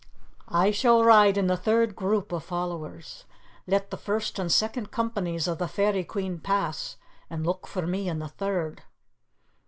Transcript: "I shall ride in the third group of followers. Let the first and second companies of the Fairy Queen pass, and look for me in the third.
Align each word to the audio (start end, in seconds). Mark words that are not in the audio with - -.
"I 0.49 0.71
shall 0.71 1.03
ride 1.03 1.37
in 1.37 1.45
the 1.45 1.55
third 1.55 1.95
group 1.95 2.31
of 2.31 2.43
followers. 2.43 3.25
Let 3.67 3.91
the 3.91 3.97
first 3.97 4.39
and 4.39 4.51
second 4.51 4.89
companies 4.89 5.47
of 5.47 5.59
the 5.59 5.67
Fairy 5.67 6.03
Queen 6.03 6.39
pass, 6.39 6.97
and 7.29 7.45
look 7.45 7.67
for 7.67 7.85
me 7.85 8.09
in 8.09 8.17
the 8.17 8.27
third. 8.27 8.81